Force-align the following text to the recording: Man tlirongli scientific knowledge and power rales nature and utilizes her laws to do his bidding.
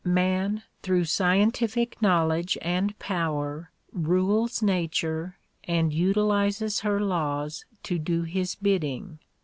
Man 0.03 0.63
tlirongli 0.81 1.05
scientific 1.09 2.01
knowledge 2.01 2.57
and 2.63 2.97
power 2.97 3.69
rales 3.93 4.63
nature 4.63 5.37
and 5.65 5.93
utilizes 5.93 6.79
her 6.79 6.99
laws 6.99 7.65
to 7.83 7.99
do 7.99 8.23
his 8.23 8.55
bidding. 8.55 9.19